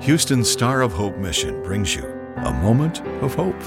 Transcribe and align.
Houston 0.00 0.42
Star 0.42 0.80
of 0.80 0.94
Hope 0.94 1.18
Mission 1.18 1.62
brings 1.62 1.94
you 1.94 2.02
a 2.36 2.50
moment 2.54 3.02
of 3.22 3.34
hope. 3.34 3.60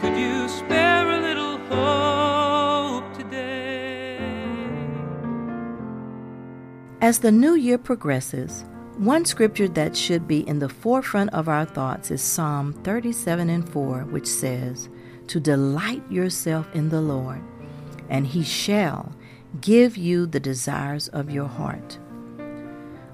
Could 0.00 0.18
you 0.18 0.48
spare 0.48 1.08
a 1.08 1.20
little 1.20 1.56
hope 1.68 3.16
today? 3.16 4.18
As 7.00 7.20
the 7.20 7.30
new 7.30 7.54
year 7.54 7.78
progresses, 7.78 8.64
one 8.96 9.24
scripture 9.24 9.68
that 9.68 9.96
should 9.96 10.26
be 10.26 10.40
in 10.48 10.58
the 10.58 10.68
forefront 10.68 11.32
of 11.32 11.48
our 11.48 11.64
thoughts 11.64 12.10
is 12.10 12.22
Psalm 12.22 12.72
37 12.82 13.48
and 13.48 13.68
4, 13.68 14.00
which 14.06 14.26
says, 14.26 14.88
To 15.28 15.38
delight 15.38 16.02
yourself 16.10 16.66
in 16.74 16.88
the 16.88 17.00
Lord, 17.00 17.40
and 18.08 18.26
he 18.26 18.42
shall 18.42 19.14
give 19.60 19.96
you 19.96 20.26
the 20.26 20.40
desires 20.40 21.06
of 21.06 21.30
your 21.30 21.46
heart. 21.46 22.00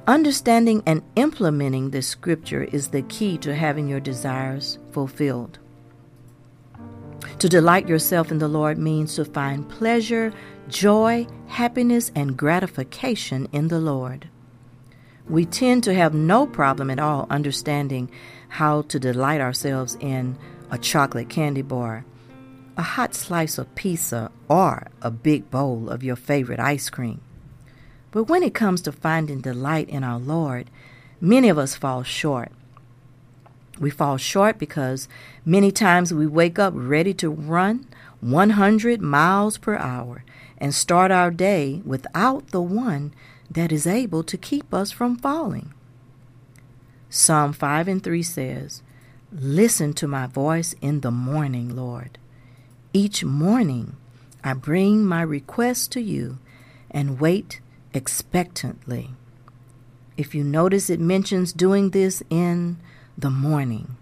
Understanding 0.08 0.82
and 0.86 1.02
implementing 1.16 1.90
this 1.90 2.08
scripture 2.08 2.64
is 2.64 2.88
the 2.88 3.02
key 3.02 3.36
to 3.36 3.54
having 3.54 3.88
your 3.88 4.00
desires 4.00 4.78
fulfilled. 4.90 5.58
To 7.40 7.46
delight 7.46 7.90
yourself 7.90 8.30
in 8.30 8.38
the 8.38 8.48
Lord 8.48 8.78
means 8.78 9.16
to 9.16 9.26
find 9.26 9.68
pleasure, 9.68 10.32
joy, 10.66 11.26
happiness, 11.48 12.10
and 12.14 12.38
gratification 12.38 13.50
in 13.52 13.68
the 13.68 13.80
Lord. 13.80 14.30
We 15.28 15.44
tend 15.44 15.84
to 15.84 15.94
have 15.94 16.14
no 16.14 16.46
problem 16.46 16.88
at 16.88 16.98
all 16.98 17.26
understanding 17.28 18.10
how 18.48 18.82
to 18.88 18.98
delight 18.98 19.42
ourselves 19.42 19.98
in 20.00 20.38
a 20.70 20.78
chocolate 20.78 21.28
candy 21.28 21.60
bar, 21.60 22.06
a 22.78 22.82
hot 22.82 23.14
slice 23.14 23.58
of 23.58 23.74
pizza, 23.74 24.30
or 24.48 24.86
a 25.02 25.10
big 25.10 25.50
bowl 25.50 25.90
of 25.90 26.02
your 26.02 26.16
favorite 26.16 26.60
ice 26.60 26.88
cream. 26.88 27.20
But 28.18 28.28
when 28.28 28.42
it 28.42 28.52
comes 28.52 28.80
to 28.80 28.90
finding 28.90 29.42
delight 29.42 29.88
in 29.88 30.02
our 30.02 30.18
Lord, 30.18 30.70
many 31.20 31.48
of 31.48 31.56
us 31.56 31.76
fall 31.76 32.02
short. 32.02 32.50
We 33.78 33.90
fall 33.90 34.16
short 34.16 34.58
because 34.58 35.06
many 35.44 35.70
times 35.70 36.12
we 36.12 36.26
wake 36.26 36.58
up 36.58 36.72
ready 36.74 37.14
to 37.14 37.30
run 37.30 37.86
100 38.20 39.00
miles 39.00 39.56
per 39.56 39.76
hour 39.76 40.24
and 40.56 40.74
start 40.74 41.12
our 41.12 41.30
day 41.30 41.80
without 41.84 42.48
the 42.48 42.60
one 42.60 43.14
that 43.48 43.70
is 43.70 43.86
able 43.86 44.24
to 44.24 44.36
keep 44.36 44.74
us 44.74 44.90
from 44.90 45.16
falling. 45.16 45.72
Psalm 47.08 47.52
5 47.52 47.86
and 47.86 48.02
3 48.02 48.20
says, 48.24 48.82
Listen 49.30 49.92
to 49.92 50.08
my 50.08 50.26
voice 50.26 50.74
in 50.80 51.02
the 51.02 51.12
morning, 51.12 51.76
Lord. 51.76 52.18
Each 52.92 53.22
morning 53.22 53.94
I 54.42 54.54
bring 54.54 55.04
my 55.04 55.22
request 55.22 55.92
to 55.92 56.00
you 56.00 56.38
and 56.90 57.20
wait 57.20 57.60
expectantly. 57.94 59.10
If 60.16 60.34
you 60.34 60.44
notice, 60.44 60.90
it 60.90 61.00
mentions 61.00 61.52
doing 61.52 61.90
this 61.90 62.22
in 62.28 62.78
the 63.16 63.30
morning. 63.30 63.96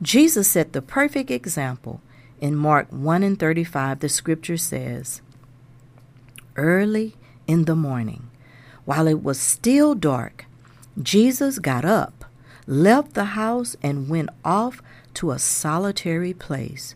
Jesus 0.00 0.48
set 0.48 0.72
the 0.72 0.82
perfect 0.82 1.30
example. 1.30 2.00
In 2.40 2.54
Mark 2.54 2.86
1 2.90 3.22
and 3.22 3.38
35, 3.38 4.00
the 4.00 4.08
scripture 4.08 4.56
says, 4.56 5.20
Early 6.56 7.16
in 7.46 7.64
the 7.64 7.76
morning, 7.76 8.30
while 8.84 9.06
it 9.06 9.22
was 9.22 9.40
still 9.40 9.94
dark, 9.94 10.46
Jesus 11.00 11.58
got 11.58 11.84
up, 11.84 12.24
left 12.66 13.14
the 13.14 13.36
house, 13.36 13.76
and 13.82 14.08
went 14.08 14.30
off 14.44 14.80
to 15.14 15.30
a 15.30 15.38
solitary 15.38 16.32
place 16.32 16.94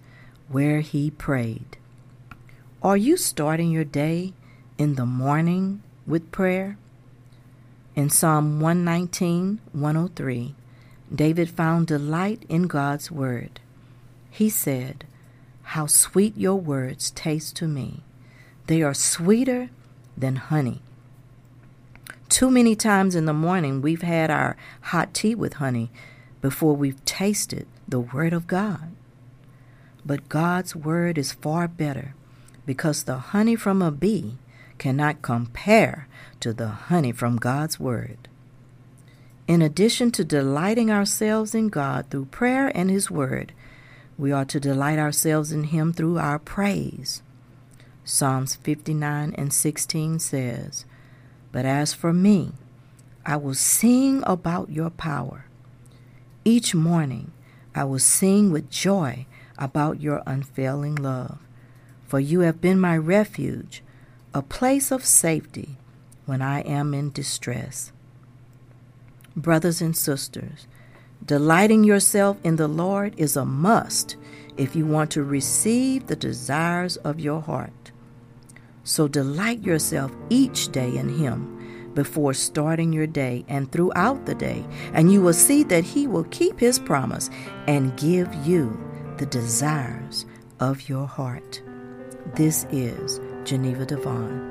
where 0.48 0.80
he 0.80 1.10
prayed. 1.10 1.76
Are 2.82 2.96
you 2.96 3.16
starting 3.16 3.70
your 3.70 3.84
day 3.84 4.32
in 4.78 4.94
the 4.94 5.06
morning 5.06 5.82
with 6.06 6.30
prayer? 6.32 6.78
In 7.94 8.08
Psalm 8.10 8.60
119, 8.60 9.60
103, 9.72 10.54
David 11.14 11.50
found 11.50 11.86
delight 11.86 12.44
in 12.48 12.62
God's 12.62 13.10
word. 13.10 13.60
He 14.30 14.48
said, 14.48 15.04
How 15.62 15.86
sweet 15.86 16.36
your 16.36 16.56
words 16.56 17.10
taste 17.10 17.54
to 17.56 17.68
me. 17.68 18.02
They 18.66 18.82
are 18.82 18.94
sweeter 18.94 19.68
than 20.16 20.36
honey. 20.36 20.80
Too 22.30 22.50
many 22.50 22.74
times 22.74 23.14
in 23.14 23.26
the 23.26 23.34
morning 23.34 23.82
we've 23.82 24.02
had 24.02 24.30
our 24.30 24.56
hot 24.80 25.12
tea 25.12 25.34
with 25.34 25.54
honey 25.54 25.90
before 26.40 26.74
we've 26.74 27.04
tasted 27.04 27.66
the 27.86 28.00
Word 28.00 28.32
of 28.32 28.46
God. 28.46 28.92
But 30.04 30.30
God's 30.30 30.74
Word 30.74 31.18
is 31.18 31.32
far 31.32 31.68
better 31.68 32.14
because 32.64 33.04
the 33.04 33.18
honey 33.18 33.54
from 33.54 33.82
a 33.82 33.90
bee 33.90 34.38
cannot 34.82 35.22
compare 35.22 36.08
to 36.40 36.52
the 36.52 36.66
honey 36.66 37.12
from 37.12 37.36
God's 37.36 37.78
Word. 37.78 38.26
In 39.46 39.62
addition 39.62 40.10
to 40.10 40.24
delighting 40.24 40.90
ourselves 40.90 41.54
in 41.54 41.68
God 41.68 42.06
through 42.10 42.24
prayer 42.24 42.66
and 42.76 42.90
His 42.90 43.08
Word, 43.08 43.52
we 44.18 44.32
are 44.32 44.44
to 44.46 44.58
delight 44.58 44.98
ourselves 44.98 45.52
in 45.52 45.64
Him 45.64 45.92
through 45.92 46.18
our 46.18 46.40
praise. 46.40 47.22
Psalms 48.02 48.56
59 48.56 49.32
and 49.38 49.54
16 49.54 50.18
says, 50.18 50.84
But 51.52 51.64
as 51.64 51.94
for 51.94 52.12
me, 52.12 52.50
I 53.24 53.36
will 53.36 53.54
sing 53.54 54.24
about 54.26 54.68
your 54.68 54.90
power. 54.90 55.44
Each 56.44 56.74
morning 56.74 57.30
I 57.72 57.84
will 57.84 58.00
sing 58.00 58.50
with 58.50 58.68
joy 58.68 59.26
about 59.56 60.00
your 60.00 60.24
unfailing 60.26 60.96
love, 60.96 61.38
for 62.04 62.18
you 62.18 62.40
have 62.40 62.60
been 62.60 62.80
my 62.80 62.96
refuge 62.96 63.80
a 64.34 64.40
place 64.42 64.90
of 64.90 65.04
safety 65.04 65.76
when 66.24 66.40
I 66.40 66.60
am 66.60 66.94
in 66.94 67.10
distress. 67.10 67.92
Brothers 69.36 69.82
and 69.82 69.94
sisters, 69.96 70.66
delighting 71.24 71.84
yourself 71.84 72.38
in 72.42 72.56
the 72.56 72.68
Lord 72.68 73.14
is 73.18 73.36
a 73.36 73.44
must 73.44 74.16
if 74.56 74.74
you 74.74 74.86
want 74.86 75.10
to 75.12 75.22
receive 75.22 76.06
the 76.06 76.16
desires 76.16 76.96
of 76.98 77.20
your 77.20 77.42
heart. 77.42 77.92
So 78.84 79.06
delight 79.06 79.62
yourself 79.62 80.12
each 80.30 80.72
day 80.72 80.96
in 80.96 81.10
Him 81.10 81.92
before 81.94 82.32
starting 82.32 82.90
your 82.90 83.06
day 83.06 83.44
and 83.48 83.70
throughout 83.70 84.24
the 84.24 84.34
day, 84.34 84.64
and 84.94 85.12
you 85.12 85.20
will 85.20 85.34
see 85.34 85.62
that 85.64 85.84
He 85.84 86.06
will 86.06 86.24
keep 86.24 86.58
His 86.58 86.78
promise 86.78 87.28
and 87.66 87.96
give 87.98 88.32
you 88.46 88.78
the 89.18 89.26
desires 89.26 90.24
of 90.58 90.88
your 90.88 91.06
heart. 91.06 91.60
This 92.34 92.66
is 92.70 93.20
Geneva 93.44 93.84
Devon. 93.84 94.48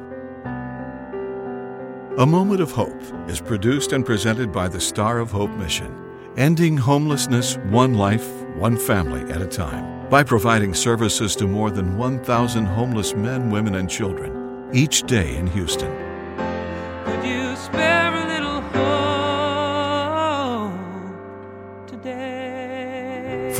A 2.17 2.25
Moment 2.25 2.61
of 2.61 2.71
Hope 2.71 3.01
is 3.29 3.39
produced 3.39 3.93
and 3.93 4.05
presented 4.05 4.51
by 4.51 4.67
the 4.67 4.81
Star 4.81 5.19
of 5.19 5.31
Hope 5.31 5.51
Mission, 5.51 5.95
ending 6.35 6.75
homelessness 6.75 7.57
one 7.69 7.93
life, 7.93 8.27
one 8.55 8.77
family 8.77 9.21
at 9.31 9.41
a 9.41 9.47
time, 9.47 10.09
by 10.09 10.23
providing 10.23 10.73
services 10.73 11.35
to 11.37 11.47
more 11.47 11.71
than 11.71 11.97
1,000 11.97 12.65
homeless 12.65 13.13
men, 13.15 13.49
women, 13.49 13.75
and 13.75 13.89
children 13.89 14.69
each 14.73 15.03
day 15.03 15.37
in 15.37 15.47
Houston. 15.47 16.00